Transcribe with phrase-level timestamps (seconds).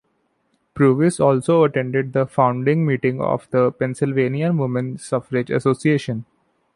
[0.73, 6.25] Purvis also attended the founding meeting of the Pennsylvania Woman Suffrage Association.